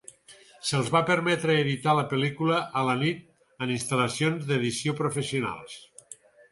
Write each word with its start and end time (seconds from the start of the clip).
Se'ls 0.69 0.87
va 0.95 1.01
permetre 1.09 1.57
editar 1.65 1.95
la 1.99 2.07
pel·lícula 2.15 2.63
a 2.81 2.85
la 2.91 2.97
nit 3.05 3.23
en 3.67 3.77
instal·lacions 3.77 4.51
d'edició 4.51 5.01
professionals. 5.03 5.81